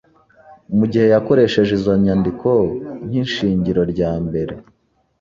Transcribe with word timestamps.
mu 0.77 0.85
gihe 0.91 1.05
yakoresheje 1.13 1.71
izo 1.79 1.93
nyandiko 2.03 2.49
nkishingiro 3.07 3.81
rya 3.93 4.11
mbere 4.25 4.53